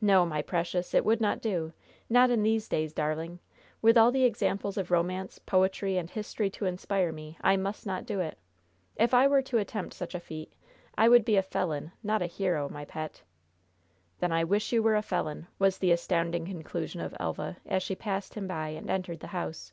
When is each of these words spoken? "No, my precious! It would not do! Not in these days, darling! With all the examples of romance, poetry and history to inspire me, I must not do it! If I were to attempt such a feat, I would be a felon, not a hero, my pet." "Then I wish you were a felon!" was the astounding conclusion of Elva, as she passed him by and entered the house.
"No, 0.00 0.26
my 0.26 0.42
precious! 0.42 0.94
It 0.94 1.04
would 1.04 1.20
not 1.20 1.40
do! 1.40 1.72
Not 2.08 2.28
in 2.28 2.42
these 2.42 2.68
days, 2.68 2.92
darling! 2.92 3.38
With 3.80 3.96
all 3.96 4.10
the 4.10 4.24
examples 4.24 4.76
of 4.76 4.90
romance, 4.90 5.38
poetry 5.38 5.96
and 5.96 6.10
history 6.10 6.50
to 6.50 6.64
inspire 6.64 7.12
me, 7.12 7.38
I 7.40 7.56
must 7.56 7.86
not 7.86 8.04
do 8.04 8.18
it! 8.18 8.36
If 8.96 9.14
I 9.14 9.28
were 9.28 9.42
to 9.42 9.58
attempt 9.58 9.94
such 9.94 10.12
a 10.12 10.18
feat, 10.18 10.52
I 10.98 11.08
would 11.08 11.24
be 11.24 11.36
a 11.36 11.42
felon, 11.44 11.92
not 12.02 12.20
a 12.20 12.26
hero, 12.26 12.68
my 12.68 12.84
pet." 12.84 13.22
"Then 14.18 14.32
I 14.32 14.42
wish 14.42 14.72
you 14.72 14.82
were 14.82 14.96
a 14.96 15.02
felon!" 15.02 15.46
was 15.60 15.78
the 15.78 15.92
astounding 15.92 16.46
conclusion 16.46 17.00
of 17.00 17.14
Elva, 17.20 17.58
as 17.64 17.84
she 17.84 17.94
passed 17.94 18.34
him 18.34 18.48
by 18.48 18.70
and 18.70 18.90
entered 18.90 19.20
the 19.20 19.28
house. 19.28 19.72